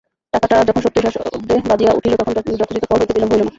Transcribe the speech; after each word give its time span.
টাকাটা 0.33 0.55
যখন 0.67 0.81
সত্যই 0.85 1.03
সশব্দে 1.07 1.55
বাজিয়া 1.69 1.91
উঠিল 1.97 2.13
তখন 2.19 2.33
যথোচিত 2.37 2.83
ফল 2.89 2.99
হইতে 3.01 3.13
বিলম্ব 3.15 3.31
হইল 3.33 3.41
না। 3.41 3.49